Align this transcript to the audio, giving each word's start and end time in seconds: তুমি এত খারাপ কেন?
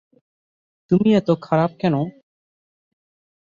তুমি 0.91 1.09
এত 1.15 1.29
খারাপ 1.41 1.71
কেন? 1.81 1.95